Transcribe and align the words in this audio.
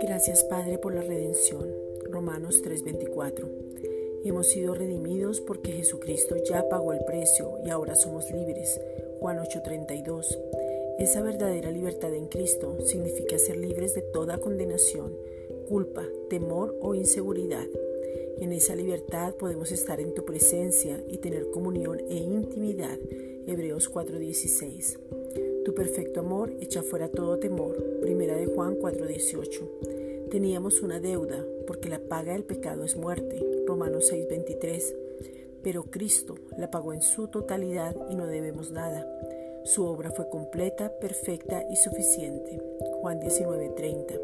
Gracias 0.00 0.44
Padre 0.44 0.78
por 0.78 0.94
la 0.94 1.02
redención. 1.02 1.66
Romanos 2.10 2.62
3:24. 2.62 3.48
Hemos 4.24 4.46
sido 4.48 4.74
redimidos 4.74 5.40
porque 5.40 5.72
Jesucristo 5.72 6.36
ya 6.48 6.68
pagó 6.68 6.92
el 6.92 7.04
precio 7.04 7.58
y 7.64 7.70
ahora 7.70 7.94
somos 7.94 8.30
libres. 8.30 8.80
Juan 9.18 9.38
8:32. 9.38 10.38
Esa 10.98 11.22
verdadera 11.22 11.70
libertad 11.70 12.14
en 12.14 12.26
Cristo 12.26 12.76
significa 12.84 13.38
ser 13.38 13.56
libres 13.56 13.94
de 13.94 14.02
toda 14.02 14.38
condenación, 14.38 15.16
culpa, 15.68 16.06
temor 16.28 16.76
o 16.80 16.94
inseguridad. 16.94 17.66
En 18.38 18.52
esa 18.52 18.76
libertad 18.76 19.34
podemos 19.34 19.72
estar 19.72 20.00
en 20.00 20.14
tu 20.14 20.24
presencia 20.24 21.02
y 21.08 21.18
tener 21.18 21.50
comunión 21.50 21.98
e 22.08 22.16
intimidad. 22.16 22.98
Hebreos 23.46 23.88
4:16. 23.88 24.98
Tu 25.70 25.76
perfecto 25.76 26.18
amor 26.18 26.52
echa 26.58 26.82
fuera 26.82 27.06
todo 27.06 27.38
temor. 27.38 27.76
Primera 28.00 28.34
de 28.34 28.46
Juan 28.46 28.74
4:18. 28.74 30.28
Teníamos 30.28 30.82
una 30.82 30.98
deuda, 30.98 31.46
porque 31.64 31.88
la 31.88 32.00
paga 32.00 32.32
del 32.32 32.42
pecado 32.42 32.82
es 32.82 32.96
muerte. 32.96 33.38
Romanos 33.68 34.08
6:23. 34.10 34.96
Pero 35.62 35.84
Cristo 35.84 36.34
la 36.58 36.72
pagó 36.72 36.92
en 36.92 37.02
su 37.02 37.28
totalidad 37.28 37.94
y 38.10 38.16
no 38.16 38.26
debemos 38.26 38.72
nada. 38.72 39.06
Su 39.62 39.84
obra 39.84 40.10
fue 40.10 40.28
completa, 40.28 40.90
perfecta 40.98 41.64
y 41.70 41.76
suficiente. 41.76 42.60
Juan 43.00 43.20
19:30. 43.20 44.18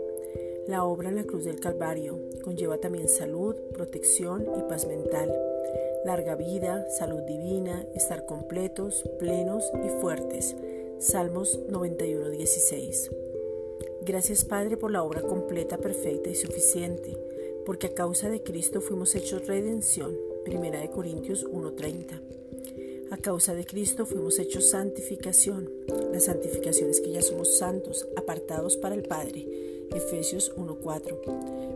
La 0.66 0.82
obra 0.82 1.10
en 1.10 1.14
la 1.14 1.22
cruz 1.22 1.44
del 1.44 1.60
Calvario 1.60 2.18
conlleva 2.42 2.78
también 2.78 3.06
salud, 3.06 3.54
protección 3.72 4.48
y 4.58 4.68
paz 4.68 4.84
mental, 4.88 5.32
larga 6.04 6.34
vida, 6.34 6.90
salud 6.90 7.22
divina, 7.22 7.86
estar 7.94 8.26
completos, 8.26 9.04
plenos 9.20 9.70
y 9.84 10.00
fuertes. 10.00 10.56
Salmos 10.98 11.58
91:16. 11.68 13.10
Gracias 14.02 14.44
Padre 14.44 14.76
por 14.76 14.90
la 14.90 15.02
obra 15.02 15.20
completa, 15.20 15.76
perfecta 15.76 16.30
y 16.30 16.34
suficiente, 16.34 17.16
porque 17.66 17.88
a 17.88 17.94
causa 17.94 18.30
de 18.30 18.42
Cristo 18.42 18.80
fuimos 18.80 19.14
hechos 19.14 19.46
redención. 19.46 20.16
Primera 20.44 20.80
de 20.80 20.90
Corintios 20.90 21.44
1:30. 21.44 22.22
A 23.10 23.18
causa 23.18 23.54
de 23.54 23.66
Cristo 23.66 24.06
fuimos 24.06 24.38
hechos 24.38 24.70
santificación. 24.70 25.70
La 26.12 26.18
santificación 26.18 26.88
es 26.90 27.00
que 27.00 27.12
ya 27.12 27.22
somos 27.22 27.56
santos, 27.56 28.08
apartados 28.16 28.76
para 28.78 28.94
el 28.94 29.02
Padre. 29.02 29.46
Efesios 29.94 30.52
1:4. 30.56 31.20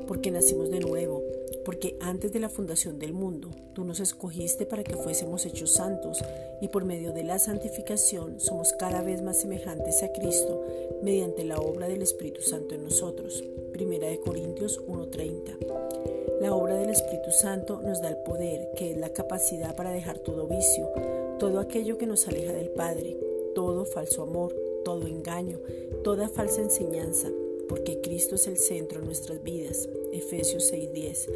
Porque 0.08 0.30
nacimos 0.30 0.70
de 0.70 0.80
nuevo, 0.80 1.22
porque 1.70 1.96
antes 2.00 2.32
de 2.32 2.40
la 2.40 2.48
fundación 2.48 2.98
del 2.98 3.12
mundo 3.12 3.48
tú 3.74 3.84
nos 3.84 4.00
escogiste 4.00 4.66
para 4.66 4.82
que 4.82 4.96
fuésemos 4.96 5.46
hechos 5.46 5.70
santos 5.70 6.18
y 6.60 6.66
por 6.66 6.84
medio 6.84 7.12
de 7.12 7.22
la 7.22 7.38
santificación 7.38 8.40
somos 8.40 8.72
cada 8.72 9.02
vez 9.02 9.22
más 9.22 9.38
semejantes 9.40 10.02
a 10.02 10.10
Cristo 10.10 10.64
mediante 11.00 11.44
la 11.44 11.60
obra 11.60 11.86
del 11.86 12.02
Espíritu 12.02 12.42
Santo 12.42 12.74
en 12.74 12.82
nosotros. 12.82 13.44
Primera 13.72 14.08
de 14.08 14.18
Corintios 14.18 14.80
1:30. 14.84 16.40
La 16.40 16.52
obra 16.56 16.74
del 16.74 16.90
Espíritu 16.90 17.30
Santo 17.30 17.80
nos 17.80 18.02
da 18.02 18.08
el 18.08 18.16
poder, 18.16 18.70
que 18.76 18.90
es 18.90 18.96
la 18.96 19.12
capacidad 19.12 19.76
para 19.76 19.92
dejar 19.92 20.18
todo 20.18 20.48
vicio, 20.48 20.90
todo 21.38 21.60
aquello 21.60 21.98
que 21.98 22.06
nos 22.08 22.26
aleja 22.26 22.52
del 22.52 22.70
Padre, 22.70 23.16
todo 23.54 23.84
falso 23.84 24.24
amor, 24.24 24.52
todo 24.84 25.06
engaño, 25.06 25.60
toda 26.02 26.28
falsa 26.28 26.62
enseñanza, 26.62 27.28
porque 27.70 28.00
Cristo 28.00 28.34
es 28.34 28.48
el 28.48 28.58
centro 28.58 28.98
de 28.98 29.06
nuestras 29.06 29.42
vidas. 29.44 29.88
Efesios 30.12 30.64
6:10. 30.72 31.28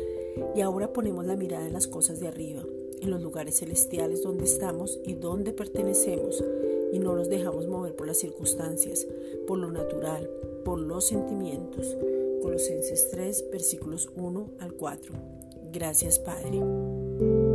Y 0.57 0.61
ahora 0.63 0.93
ponemos 0.93 1.25
la 1.25 1.37
mirada 1.37 1.65
en 1.65 1.73
las 1.73 1.87
cosas 1.87 2.19
de 2.19 2.27
arriba, 2.27 2.65
en 3.01 3.11
los 3.11 3.23
lugares 3.23 3.61
celestiales 3.61 4.25
donde 4.25 4.45
estamos 4.45 4.99
y 5.05 5.15
donde 5.15 5.53
pertenecemos, 5.53 6.43
y 6.93 6.99
no 6.99 7.15
nos 7.15 7.29
dejamos 7.29 7.69
mover 7.69 7.95
por 7.95 8.09
las 8.09 8.19
circunstancias, 8.19 9.07
por 9.47 9.59
lo 9.59 9.71
natural, 9.71 10.29
por 10.65 10.81
los 10.81 11.07
sentimientos. 11.07 11.97
Colosenses 12.43 13.11
3, 13.13 13.45
versículos 13.53 14.11
1 14.17 14.51
al 14.59 14.73
4. 14.75 15.15
Gracias, 15.73 16.19
Padre. 16.19 17.54